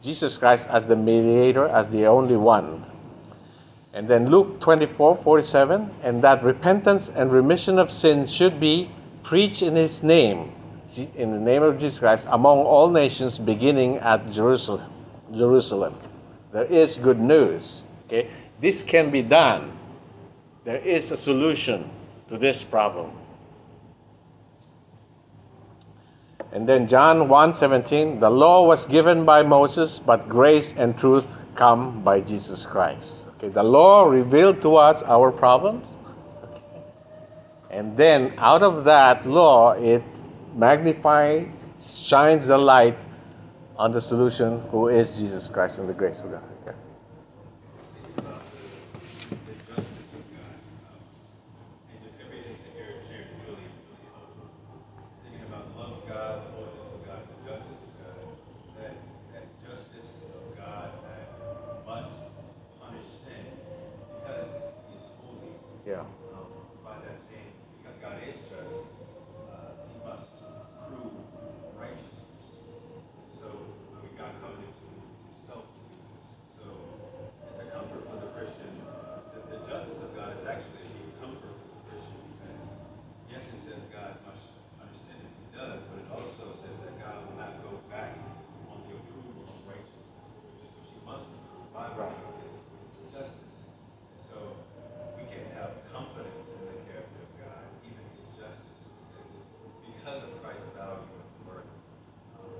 [0.00, 2.86] Jesus Christ as the mediator, as the only one.
[3.96, 8.88] And then Luke 24 47, and that repentance and remission of sins should be
[9.24, 10.52] preached in his name,
[11.16, 14.92] in the name of Jesus Christ, among all nations, beginning at Jerusalem.
[15.34, 15.96] Jerusalem.
[16.52, 17.82] There is good news.
[18.06, 18.30] Okay?
[18.60, 19.76] This can be done
[20.66, 21.88] there is a solution
[22.26, 23.12] to this problem.
[26.56, 32.00] And then John 1:17, the law was given by Moses, but grace and truth come
[32.00, 33.28] by Jesus Christ.
[33.36, 35.84] Okay, the law revealed to us our problems.
[36.44, 36.62] Okay.
[37.70, 40.02] And then out of that law, it
[40.54, 41.44] magnifies,
[41.78, 42.96] shines the light
[43.76, 46.42] on the solution, who is Jesus Christ and the grace of God.
[46.62, 46.76] Okay.
[47.92, 50.56] thinking about the, the justice of God,
[50.88, 51.04] um,
[51.92, 54.48] and just everything that Eric shared is really, really helpful.
[55.22, 58.24] Thinking about the love of God, the holiness of God, the justice of God,
[58.80, 58.94] that,
[59.32, 61.28] that justice of God that
[61.86, 62.32] must
[62.80, 63.44] punish sin
[64.16, 65.52] because He is holy.
[65.86, 66.08] Yeah.
[66.32, 66.48] Um,
[66.84, 68.88] by that same, because God is just,
[69.52, 70.40] uh, He must
[70.88, 71.12] prove
[71.78, 72.64] righteousness.
[73.20, 73.46] And so,
[73.94, 74.86] I mean, God covenants
[75.26, 76.42] Himself to do this.
[76.46, 76.66] So,
[77.48, 78.70] it's a comfort for the Christian.
[79.34, 82.66] The, the justice of God is actually a deep comfort for the Christian because,
[83.30, 87.22] yes, it says God must understand it, He does, but it also says that God
[87.26, 88.18] will not go back
[88.70, 93.06] on the approval of righteousness, which, which He must approve by virtue of His, His
[93.12, 93.66] justice.
[93.68, 94.38] And so,
[95.20, 99.38] we can have confidence in the character of God, even His justice, because
[99.84, 101.66] because of Christ's value and work,
[102.38, 102.52] um,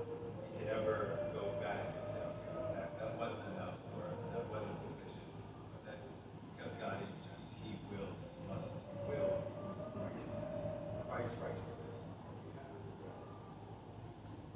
[0.57, 4.43] He can never go back and say, okay, well, that, that wasn't enough or that
[4.51, 5.29] wasn't sufficient.
[5.71, 5.99] But that
[6.55, 10.67] because God is just, He will, He must, He will prove righteousness,
[11.07, 12.75] Christ's righteousness on our behalf.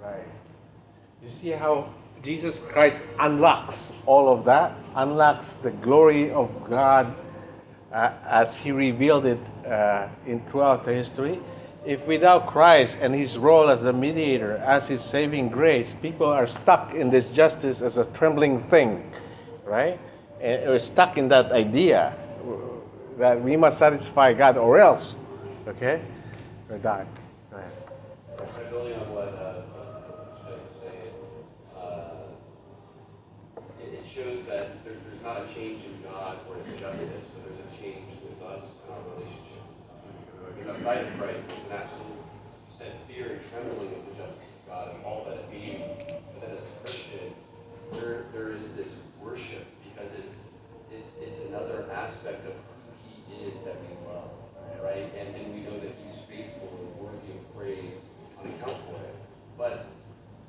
[0.02, 0.26] Right.
[1.24, 7.16] You see how Jesus Christ unlocks all of that, unlocks the glory of God
[7.92, 11.40] uh, as He revealed it uh, in throughout the history.
[11.86, 16.46] If without Christ and His role as a mediator, as His saving grace, people are
[16.46, 19.12] stuck in this justice as a trembling thing,
[19.66, 20.00] right?
[20.40, 22.16] And we're stuck in that idea
[23.18, 25.16] that we must satisfy God or else,
[25.68, 26.02] okay?
[26.70, 27.06] Or die.
[27.52, 27.72] Go ahead.
[28.38, 29.62] Kind of building on what uh,
[30.42, 30.50] Mr.
[30.50, 31.14] Jake was saying,
[31.78, 32.26] uh,
[33.80, 37.46] it, it shows that there, there's not a change in God or His justice, but
[37.46, 39.62] there's a change with us and our relationship.
[40.82, 42.18] Of Christ, there's an absolute
[42.68, 45.94] set fear and trembling of the justice of God and all that it means.
[46.34, 47.34] But then as a Christian,
[47.94, 50.42] there, there is this worship because it's,
[50.92, 54.32] it's, it's another aspect of who He is that we love,
[54.84, 55.08] right?
[55.18, 57.96] And, and we know that He's faithful and worthy of praise
[58.42, 59.16] on account for it.
[59.58, 59.86] But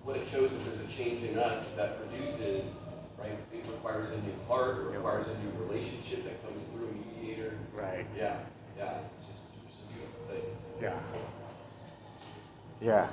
[0.02, 3.36] what it shows is there's a change in us that produces, right?
[3.52, 7.52] It requires a new heart, it requires a new relationship that comes through a mediator.
[7.76, 8.06] Right.
[8.16, 8.38] Yeah,
[8.78, 8.98] yeah.
[9.20, 10.21] It's just, it's just a beautiful
[10.80, 10.98] Yeah.
[12.80, 13.08] Yeah.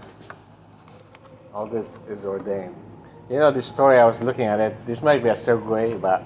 [1.54, 2.76] All this is ordained.
[3.30, 6.24] You know, this story, I was looking at it, this might be a segue, but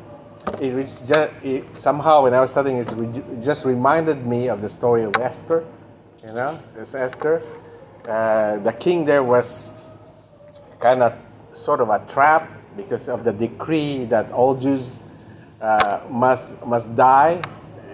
[0.61, 1.09] it, just,
[1.43, 5.15] it somehow when I was studying it, it just reminded me of the story of
[5.17, 5.65] Esther.
[6.25, 7.41] You know, it's Esther.
[8.07, 9.73] Uh, the king there was
[10.79, 11.13] kind of
[11.53, 14.89] sort of a trap because of the decree that all Jews
[15.61, 17.41] uh, must must die.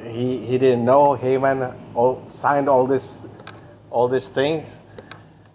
[0.04, 3.26] He, he didn't know Haman all, signed all this
[3.92, 4.82] all these things,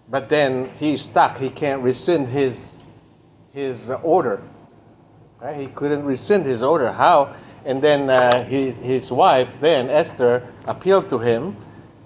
[0.08, 1.38] but then he's stuck.
[1.38, 2.74] He can't rescind his
[3.52, 4.42] his order.
[5.40, 5.56] Right?
[5.56, 6.92] He couldn't rescind his order.
[6.92, 7.34] How?
[7.64, 11.56] And then uh, his his wife, then Esther, appealed to him.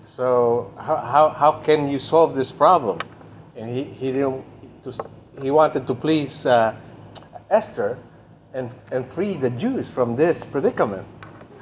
[0.04, 2.98] So how, how, how can you solve this problem?
[3.56, 4.44] And he, he didn't.
[5.42, 6.74] He wanted to please uh,
[7.50, 7.98] Esther
[8.54, 11.06] and, and free the Jews from this predicament.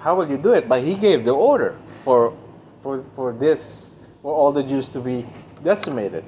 [0.06, 0.68] How will you do it?
[0.68, 2.32] But he gave the order for,
[2.80, 3.90] for, for this,
[4.22, 5.26] for all the Jews to be
[5.64, 6.22] decimated.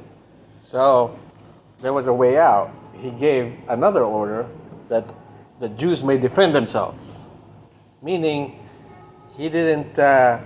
[0.61, 1.17] So
[1.81, 2.73] there was a way out.
[3.01, 4.49] He gave another order
[4.88, 5.05] that
[5.61, 7.25] the Jews may defend themselves.
[8.03, 8.59] Meaning,
[9.37, 10.41] he didn't, uh,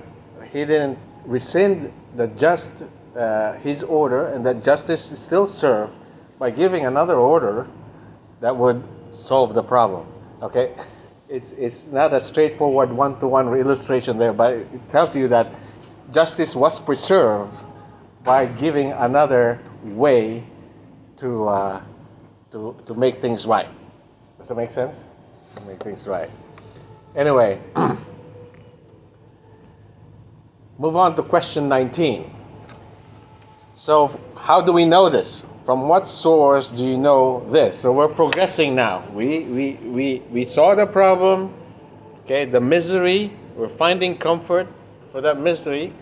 [0.53, 2.85] he didn't rescind the just,
[3.17, 5.95] uh, his order, and that justice is still served
[6.39, 7.67] by giving another order
[8.43, 10.07] that would solve the problem.
[10.43, 10.75] Okay,
[11.33, 15.55] it's it's not a straightforward one-to-one illustration there, but it tells you that
[16.13, 17.57] justice was preserved
[18.23, 20.45] by giving another way
[21.17, 21.81] to uh,
[22.51, 23.69] to to make things right.
[24.39, 25.09] Does that make sense?
[25.57, 26.31] To make things right.
[27.17, 27.59] Anyway,
[30.79, 32.31] move on to question 19.
[33.73, 35.47] So, how do we know this?
[35.65, 37.79] From what source do you know this?
[37.79, 39.05] So we're progressing now.
[39.13, 41.55] We, we, we, we saw the problem,
[42.23, 43.33] okay, the misery.
[43.55, 44.67] We're finding comfort
[45.13, 45.93] for that misery.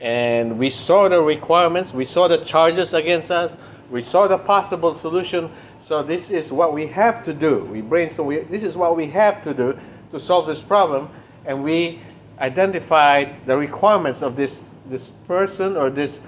[0.00, 1.94] And we saw the requirements.
[1.94, 3.56] We saw the charges against us.
[3.88, 5.48] We saw the possible solution.
[5.78, 7.64] So this is what we have to do.
[7.66, 8.26] We brainstorm.
[8.26, 9.78] We, this is what we have to do
[10.10, 11.08] to solve this problem.
[11.44, 12.00] And we
[12.40, 16.20] identified the requirements of this, this person or this,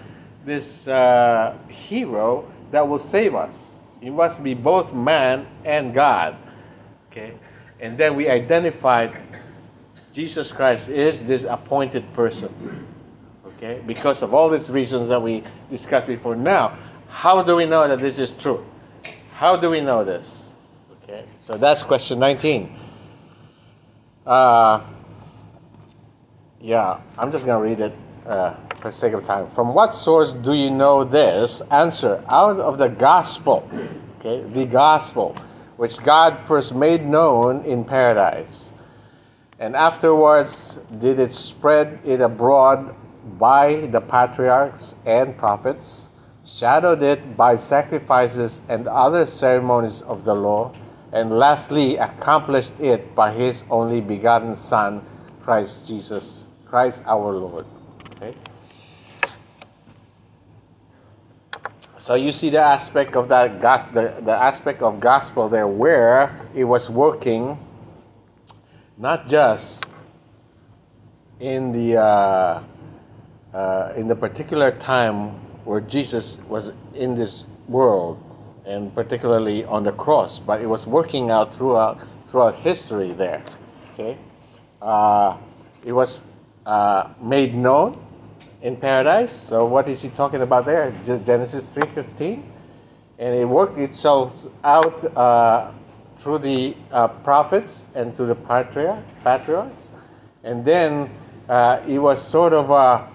[0.44, 3.74] this uh, hero that will save us.
[4.00, 6.36] He must be both man and God.
[7.10, 7.34] Okay?
[7.80, 9.16] And then we identified
[10.12, 12.86] Jesus Christ is this appointed person.
[13.46, 13.82] Okay?
[13.86, 16.36] Because of all these reasons that we discussed before.
[16.36, 18.64] Now, how do we know that this is true?
[19.32, 20.54] How do we know this?
[21.02, 22.74] Okay, so that's question 19.
[24.26, 24.82] Uh,
[26.60, 27.96] yeah, I'm just going to read it
[28.26, 29.48] uh, for sake of time.
[29.48, 31.60] From what source do you know this?
[31.70, 33.68] Answer out of the gospel.
[34.18, 35.34] Okay, the gospel,
[35.76, 38.72] which God first made known in paradise.
[39.58, 42.94] And afterwards did it spread it abroad
[43.38, 46.10] by the patriarchs and prophets,
[46.44, 50.72] shadowed it by sacrifices and other ceremonies of the law,
[51.12, 55.02] and lastly accomplished it by his only begotten Son,
[55.40, 57.64] Christ Jesus, Christ our Lord.
[58.16, 58.34] Okay?
[62.06, 66.40] So you see the aspect of that gos- the, the aspect of gospel there where
[66.54, 67.58] it was working
[68.96, 69.86] not just
[71.40, 72.62] in the uh,
[73.52, 75.30] uh, in the particular time
[75.64, 78.22] where Jesus was in this world,
[78.64, 83.42] and particularly on the cross, but it was working out throughout throughout history there.
[83.94, 84.16] Okay,
[84.80, 85.36] uh,
[85.84, 86.24] it was
[86.66, 88.05] uh, made known
[88.66, 89.32] in paradise.
[89.32, 90.90] So what is he talking about there?
[91.06, 92.42] Genesis three fifteen,
[93.16, 95.70] and it worked itself out uh,
[96.18, 99.90] through the uh, prophets and through the patriarch, patriarchs,
[100.42, 101.08] and then
[101.48, 103.06] uh, it was sort of uh,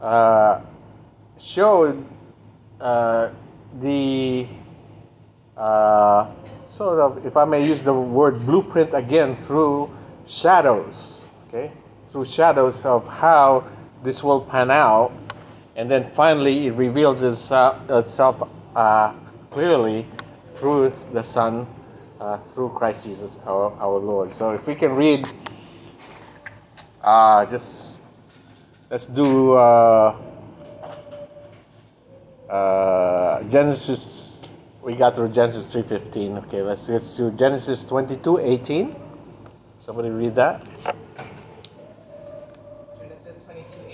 [0.00, 0.60] uh,
[1.38, 2.06] showed
[2.80, 3.30] uh,
[3.80, 4.46] the
[5.56, 6.30] uh,
[6.68, 9.90] sort of, if I may use the word blueprint again, through
[10.24, 11.72] shadows, okay,
[12.10, 13.64] through shadows of how
[14.02, 15.12] this will pan out,
[15.76, 19.12] and then finally it reveals itself, itself uh,
[19.50, 20.06] clearly
[20.54, 21.66] through the Son,
[22.20, 24.34] uh, through Christ Jesus our, our Lord.
[24.34, 25.26] So if we can read,
[27.02, 28.02] uh, just
[28.90, 30.16] let's do uh,
[32.48, 34.48] uh, Genesis.
[34.82, 36.38] We got through Genesis three fifteen.
[36.38, 38.96] Okay, let's get to Genesis twenty two eighteen.
[39.76, 40.66] Somebody read that.
[42.98, 43.86] Genesis 22,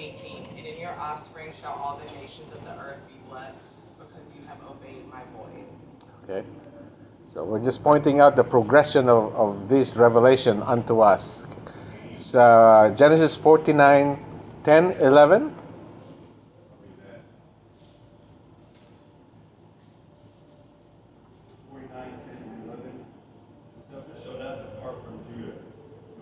[0.95, 0.99] 18.
[0.99, 3.59] Your offspring shall all the nations of the earth be blessed,
[3.99, 5.75] because you have obeyed my voice.
[6.25, 6.45] Okay.
[7.27, 11.45] So we're just pointing out the progression of, of this revelation unto us.
[12.17, 14.19] So Genesis 49,
[14.63, 15.55] 10, 11.
[21.71, 23.05] Forty-nine, ten, and eleven.
[23.77, 25.59] The scepter shall not depart from Judah,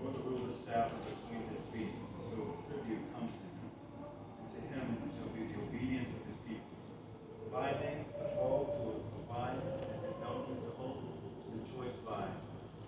[0.01, 3.69] nor the ruler's staff from between his feet, until tribute comes to him.
[4.41, 6.91] And to him shall be the obedience of his peoples.
[7.53, 12.35] Binding the foal to a vine, and his donkeys a hope to the choice vine.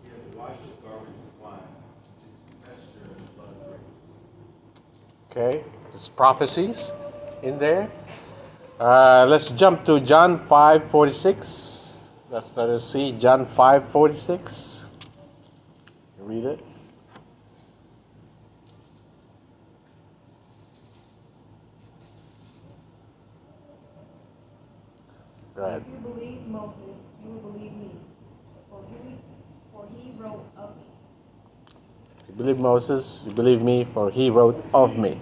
[0.02, 1.70] He has washed his garments of wine,
[2.26, 4.10] his vesture in the blood of grapes.
[5.30, 6.94] Okay, it's prophecies
[7.42, 7.90] in there.
[8.80, 12.00] Uh, let's jump to John 5 46.
[12.30, 14.86] Let's let us see John 5 46.
[16.20, 16.60] Read it.
[25.54, 25.82] Go ahead.
[25.82, 27.90] If you believe Moses, you will believe me,
[28.70, 29.14] for he,
[29.74, 30.88] for he wrote of me.
[31.68, 35.20] If you believe Moses, you believe me, for he wrote of me.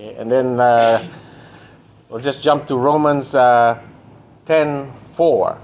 [0.00, 1.04] Okay, and then uh,
[2.08, 3.82] we'll just jump to Romans uh,
[4.44, 5.58] 10 4.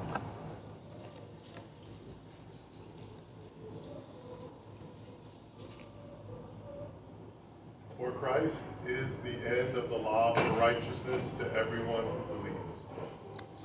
[7.96, 12.82] For Christ is the end of the law for righteousness to everyone who believes.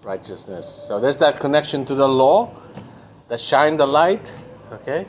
[0.04, 0.68] Righteousness.
[0.68, 2.56] So there's that connection to the law
[3.28, 4.36] that shine the light,
[4.72, 5.08] okay,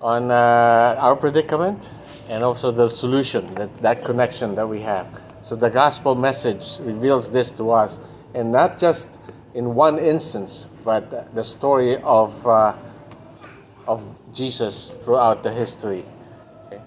[0.00, 1.90] on uh, our predicament,
[2.28, 5.06] and also the solution, that, that connection that we have.
[5.42, 8.00] So the gospel message reveals this to us,
[8.34, 9.18] and not just
[9.54, 12.74] in one instance, but the story of, uh,
[13.86, 16.04] of Jesus throughout the history.
[16.66, 16.82] Okay?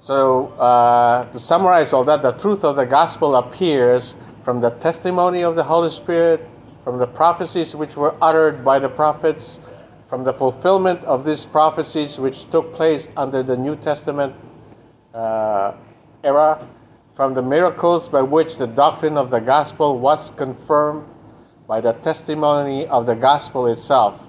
[0.00, 5.42] So, uh, to summarize all that, the truth of the gospel appears from the testimony
[5.42, 6.48] of the Holy Spirit,
[6.84, 9.60] from the prophecies which were uttered by the prophets,
[10.06, 14.34] from the fulfillment of these prophecies which took place under the New Testament
[15.12, 15.72] uh,
[16.22, 16.66] era,
[17.12, 21.04] from the miracles by which the doctrine of the gospel was confirmed
[21.66, 24.26] by the testimony of the gospel itself,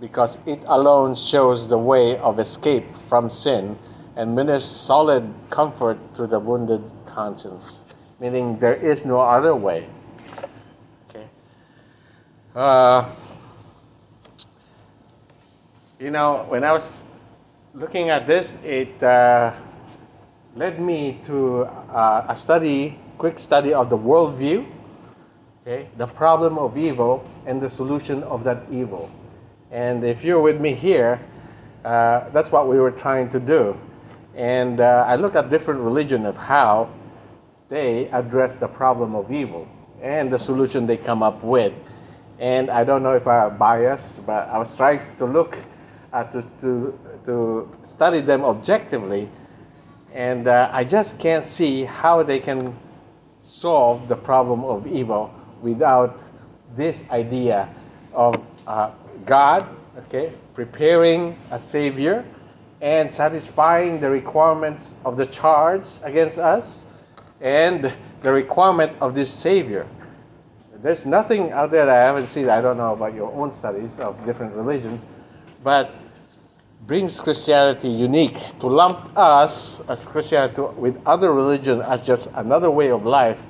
[0.00, 3.78] because it alone shows the way of escape from sin
[4.16, 7.84] and ministers solid comfort to the wounded conscience.
[8.18, 9.86] Meaning there is no other way.
[11.08, 11.26] Okay.
[12.54, 13.08] Uh,
[16.02, 17.04] you know, when I was
[17.74, 19.52] looking at this, it uh,
[20.56, 24.66] led me to uh, a study, quick study of the worldview
[25.62, 25.88] Okay?
[25.96, 29.08] The problem of evil and the solution of that evil.
[29.70, 31.20] And if you're with me here,
[31.84, 33.78] uh, that's what we were trying to do.
[34.34, 36.90] And uh, I looked at different religion of how
[37.68, 39.68] they address the problem of evil
[40.02, 41.72] and the solution they come up with.
[42.40, 45.56] And I don't know if I'm biased, but I was trying to look
[46.12, 49.28] at to, to, to study them objectively,
[50.12, 52.76] and uh, I just can't see how they can
[53.42, 55.32] solve the problem of evil
[55.62, 56.20] without
[56.74, 57.68] this idea
[58.12, 58.90] of uh,
[59.24, 59.66] God,
[59.98, 62.24] okay, preparing a savior
[62.80, 66.86] and satisfying the requirements of the charge against us
[67.40, 67.92] and
[68.22, 69.86] the requirement of this savior.
[70.82, 72.48] There's nothing out there that I haven't seen.
[72.48, 75.00] I don't know about your own studies of different religion,
[75.62, 75.94] but
[76.86, 78.38] brings Christianity unique.
[78.60, 83.42] To lump us as Christianity with other religion as just another way of life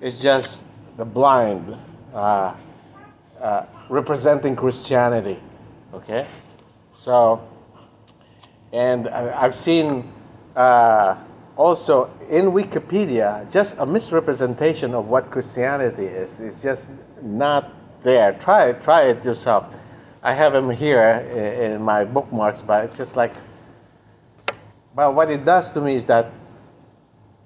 [0.00, 0.64] is just
[0.96, 1.76] the blind
[2.14, 2.54] uh,
[3.40, 5.38] uh, representing Christianity.
[5.92, 6.26] Okay,
[6.92, 7.48] so
[8.72, 10.10] and I've seen
[10.54, 11.16] uh,
[11.56, 16.40] also in Wikipedia just a misrepresentation of what Christianity is.
[16.40, 17.72] It's just not
[18.02, 18.34] there.
[18.34, 18.82] Try it.
[18.82, 19.74] Try it yourself.
[20.28, 23.32] I have them here in my bookmarks, but it's just like.
[24.94, 26.30] But what it does to me is that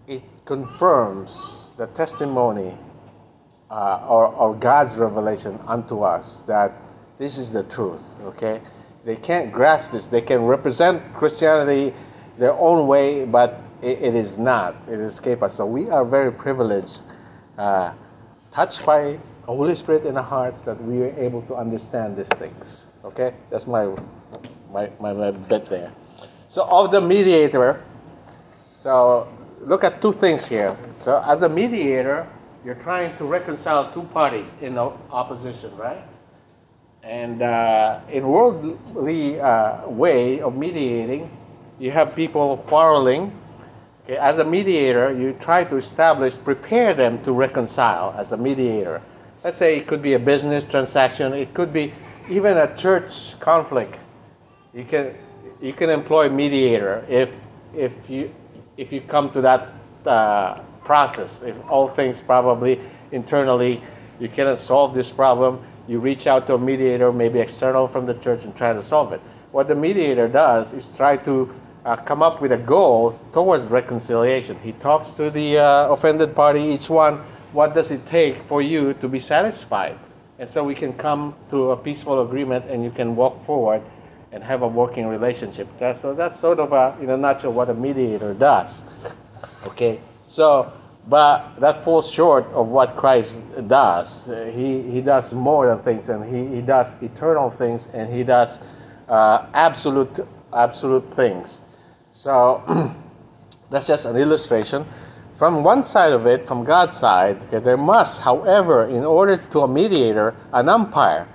[0.09, 2.77] it confirms the testimony
[3.71, 6.73] uh, or, or God's revelation unto us that
[7.19, 8.19] this is the truth.
[8.23, 8.61] Okay,
[9.05, 10.09] they can't grasp this.
[10.09, 11.95] They can represent Christianity
[12.37, 14.75] their own way, but it, it is not.
[14.89, 15.55] It escapes us.
[15.55, 17.03] So we are very privileged,
[17.57, 17.93] uh,
[18.53, 22.29] touched by the Holy Spirit in our hearts, that we are able to understand these
[22.29, 22.87] things.
[23.05, 23.89] Okay, that's my
[24.73, 25.91] my my, my there.
[26.49, 27.83] So of the mediator.
[28.73, 29.27] So
[29.65, 30.77] look at two things here.
[30.99, 32.27] So as a mediator,
[32.65, 36.05] you're trying to reconcile two parties in opposition, right?
[37.03, 41.31] And uh, in worldly uh, way of mediating,
[41.81, 43.33] you have people quarreling.
[44.05, 49.01] Okay, as a mediator, you try to establish, prepare them to reconcile as a mediator.
[49.45, 51.93] Let's say it could be a business transaction, it could be
[52.29, 53.99] even a church conflict.
[54.75, 55.15] You can
[55.61, 57.39] you can employ a mediator if
[57.75, 58.35] if you
[58.77, 59.69] if you come to that
[60.05, 61.43] uh, process.
[61.43, 62.81] If all things probably
[63.13, 63.81] internally
[64.19, 68.15] you cannot solve this problem, you reach out to a mediator, maybe external from the
[68.15, 69.21] church, and try to solve it.
[69.53, 74.59] What the mediator does is try to uh, come up with a goal towards reconciliation.
[74.61, 77.19] He talks to the uh, offended party, each one,
[77.53, 79.99] what does it take for you to be satisfied?
[80.39, 83.83] And so we can come to a peaceful agreement and you can walk forward
[84.33, 85.69] and have a working relationship.
[85.79, 88.85] That's, so that's sort of, a, in a nutshell, what a mediator does.
[89.67, 90.01] Okay?
[90.27, 90.73] So,
[91.09, 94.25] but that falls short of what Christ does.
[94.55, 98.63] He, he does more than things, and he, he does eternal things, and he does
[99.09, 101.61] uh, absolute, absolute things.
[102.13, 102.63] So
[103.71, 104.85] that's just an illustration.
[105.35, 109.61] From one side of it, from God's side, okay, there must, however, in order to
[109.61, 111.27] a mediator, an umpire,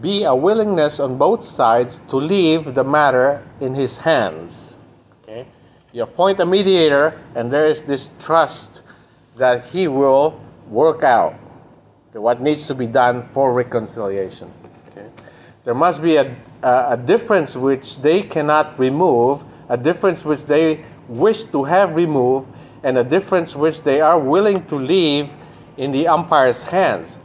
[0.00, 4.78] be a willingness on both sides to leave the matter in his hands.
[5.22, 5.46] Okay?
[5.92, 8.82] You appoint a mediator, and there is this trust
[9.36, 11.34] that he will work out
[12.10, 14.52] okay, what needs to be done for reconciliation.
[14.90, 15.08] Okay?
[15.64, 20.84] There must be a, a, a difference which they cannot remove, a difference which they
[21.08, 22.48] wish to have removed,
[22.82, 25.32] and a difference which they are willing to leave
[25.76, 27.18] in the umpire's hands.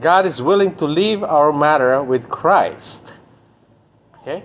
[0.00, 3.16] God is willing to leave our matter with Christ.
[4.20, 4.42] Okay?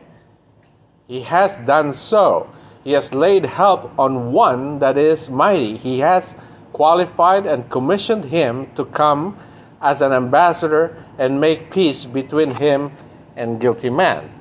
[1.07, 2.49] He has done so.
[2.83, 5.77] He has laid help on one that is mighty.
[5.77, 6.37] He has
[6.73, 9.37] qualified and commissioned him to come
[9.81, 12.91] as an ambassador and make peace between him
[13.35, 14.31] and guilty man.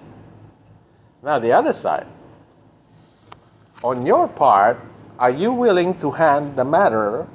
[1.22, 2.06] Now, the other side.
[3.82, 4.78] On your part,
[5.18, 7.26] are you willing to hand the matter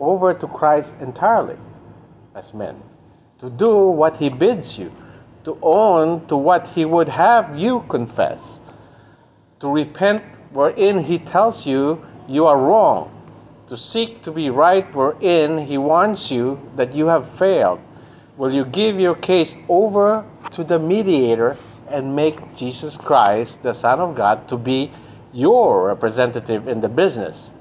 [0.00, 1.56] over to Christ entirely
[2.34, 2.82] as men?
[3.38, 4.90] To do what he bids you,
[5.44, 8.60] to own to what he would have you confess,
[9.60, 13.10] to repent wherein he tells you you are wrong,
[13.68, 17.80] to seek to be right wherein he warns you that you have failed.
[18.36, 21.56] Will you give your case over to the mediator
[21.88, 24.90] and make Jesus Christ, the Son of God, to be
[25.32, 27.52] your representative in the business?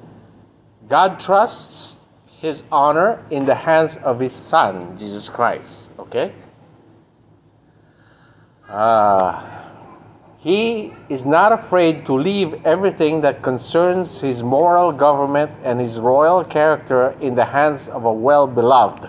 [0.88, 2.08] God trusts
[2.40, 5.94] his honor in the hands of his Son, Jesus Christ.
[6.00, 6.34] Okay?
[8.68, 9.62] Uh,
[10.40, 16.44] he is not afraid to leave everything that concerns his moral government and his royal
[16.44, 19.08] character in the hands of a well beloved.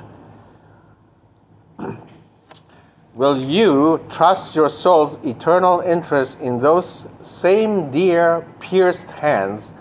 [3.15, 9.75] Will you trust your soul's eternal interest in those same dear pierced hands?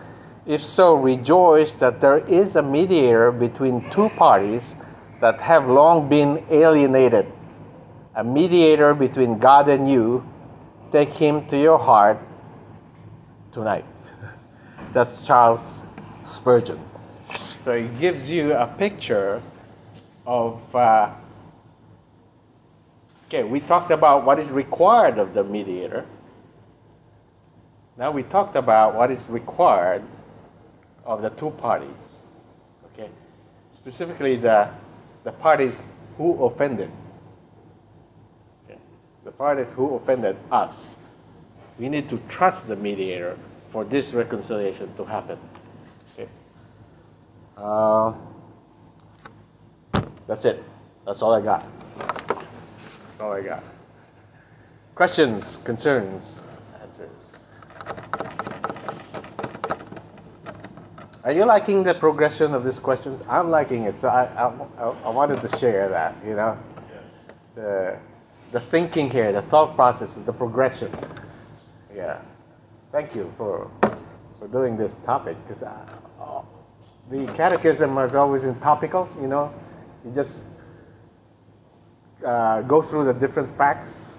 [0.46, 4.78] If so, rejoice that there is a mediator between two parties
[5.22, 7.32] that have long been alienated,
[8.16, 10.26] a mediator between God and you.
[10.92, 12.20] Take him to your heart
[13.54, 13.86] tonight.
[14.92, 15.86] That's Charles
[16.26, 16.80] Spurgeon.
[17.34, 19.42] So it gives you a picture
[20.26, 20.76] of.
[20.76, 21.12] Uh,
[23.32, 26.06] okay, we talked about what is required of the mediator.
[27.98, 30.04] Now we talked about what is required
[31.06, 32.22] of the two parties.
[32.92, 33.10] Okay,
[33.72, 34.70] specifically the
[35.24, 35.86] the parties
[36.18, 36.92] who offended.
[38.66, 38.80] Okay,
[39.24, 40.98] the parties who offended us.
[41.80, 43.38] We need to trust the mediator
[43.70, 45.40] for this reconciliation to happen.
[46.14, 46.28] Okay.
[47.56, 48.14] Uh,
[50.28, 50.62] that's it.
[51.06, 51.81] That's all I got.
[53.22, 53.64] All I got.
[54.96, 56.42] Questions, concerns,
[56.82, 57.38] answers.
[61.24, 63.22] Are you liking the progression of these questions?
[63.30, 64.00] I'm liking it.
[64.00, 66.58] So I, I, I wanted to share that, you know,
[67.54, 67.96] the,
[68.52, 70.92] the thinking here, the thought process, the progression.
[71.96, 72.20] Yeah.
[72.92, 73.70] Thank you for,
[74.40, 76.42] for doing this topic because uh,
[77.12, 79.54] the catechism is always in topical, you know.
[80.04, 80.46] You just
[82.26, 84.12] uh, go through the different facts.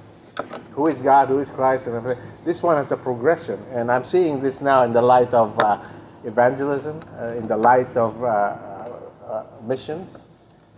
[0.72, 1.28] Who is God?
[1.28, 1.86] Who is Christ?
[1.86, 2.22] And everything.
[2.44, 5.78] This one has a progression, and I'm seeing this now in the light of uh,
[6.24, 10.28] evangelism, uh, in the light of uh, uh, missions,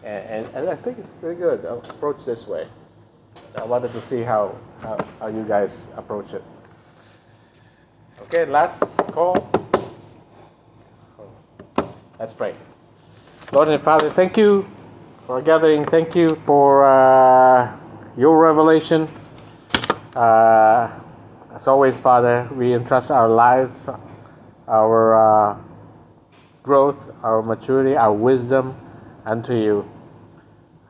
[0.02, 1.64] and, and, and, I think it's pretty good.
[1.64, 2.68] approach this way.
[3.56, 6.42] I wanted to see how, how, how you guys approach it.
[8.22, 9.50] Okay, last call.
[12.18, 12.54] Let's pray.
[13.52, 14.68] Lord and Father, thank you
[15.26, 15.84] for gathering.
[15.86, 17.74] Thank you for uh,
[18.16, 19.08] your revelation.
[20.14, 20.90] Uh,
[21.54, 23.74] as always, Father, we entrust our lives,
[24.68, 25.58] our uh,
[26.62, 28.76] growth, our maturity, our wisdom
[29.24, 29.88] unto you.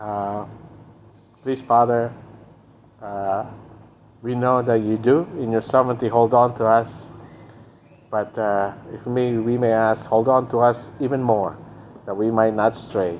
[0.01, 0.47] Uh,
[1.43, 2.13] please, Father,
[3.01, 3.47] uh,
[4.23, 7.09] we know that you do in your sovereignty hold on to us.
[8.11, 11.57] But uh, if me, we may ask, hold on to us even more,
[12.07, 13.19] that we might not stray.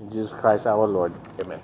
[0.00, 1.12] In Jesus Christ our Lord.
[1.42, 1.60] Amen.